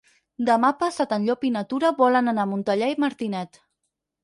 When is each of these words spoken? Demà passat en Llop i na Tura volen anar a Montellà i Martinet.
Demà 0.45 0.71
passat 0.83 1.13
en 1.17 1.27
Llop 1.27 1.45
i 1.51 1.51
na 1.59 1.63
Tura 1.75 1.93
volen 2.01 2.33
anar 2.33 2.47
a 2.49 2.53
Montellà 2.55 2.91
i 2.97 3.01
Martinet. 3.07 3.63